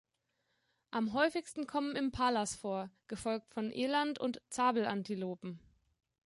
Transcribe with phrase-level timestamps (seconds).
[0.89, 5.59] Am häufigsten kommen Impalas vor, gefolgt von Eland und Zabel-Antilopen.